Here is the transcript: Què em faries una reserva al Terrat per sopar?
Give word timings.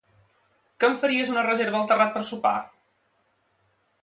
Què 0.83 0.87
em 0.91 0.95
faries 1.03 1.29
una 1.33 1.43
reserva 1.49 1.79
al 1.83 1.87
Terrat 1.93 2.13
per 2.17 2.25
sopar? 2.31 2.57